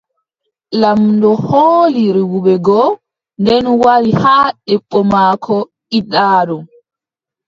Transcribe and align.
Laamɗo 0.81 1.29
hooli 1.47 2.03
rewɓe 2.15 2.53
go, 2.65 2.81
nden 3.41 3.65
wari 3.81 4.11
haa 4.23 4.45
debbo 4.67 4.99
maako 5.11 5.55
giɗaaɗo. 5.91 6.57